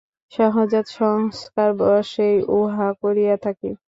[0.31, 3.71] সহজাত সংস্কারবশেই উহা করিয়া থাকি।